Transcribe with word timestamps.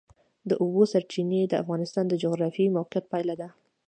د 0.49 0.51
اوبو 0.61 0.81
سرچینې 0.91 1.41
د 1.47 1.53
افغانستان 1.63 2.05
د 2.07 2.13
جغرافیایي 2.23 2.73
موقیعت 2.77 3.05
پایله 3.11 3.35
ده. 3.41 3.47